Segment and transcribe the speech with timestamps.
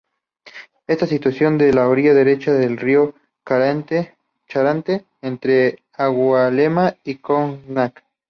[0.87, 3.13] Está situada en la orilla derecha del río
[3.47, 4.17] Charente,
[5.21, 8.03] entre Angulema y Cognac.